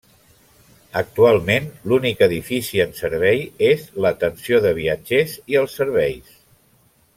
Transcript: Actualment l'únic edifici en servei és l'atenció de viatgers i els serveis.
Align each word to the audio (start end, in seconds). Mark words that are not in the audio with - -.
Actualment 1.01 1.67
l'únic 1.91 2.23
edifici 2.27 2.81
en 2.87 2.95
servei 3.01 3.45
és 3.69 3.85
l'atenció 4.07 4.63
de 4.67 4.75
viatgers 4.81 5.39
i 5.55 5.63
els 5.63 5.79
serveis. 5.83 6.35